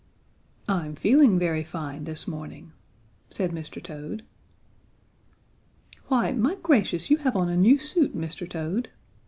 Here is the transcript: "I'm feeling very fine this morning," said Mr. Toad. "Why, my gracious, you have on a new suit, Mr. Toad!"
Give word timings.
"I'm 0.67 0.95
feeling 0.95 1.37
very 1.37 1.63
fine 1.63 2.05
this 2.05 2.27
morning," 2.27 2.71
said 3.29 3.51
Mr. 3.51 3.79
Toad. 3.83 4.23
"Why, 6.07 6.31
my 6.31 6.55
gracious, 6.55 7.11
you 7.11 7.17
have 7.17 7.35
on 7.35 7.49
a 7.49 7.55
new 7.55 7.77
suit, 7.77 8.17
Mr. 8.17 8.49
Toad!" 8.49 8.89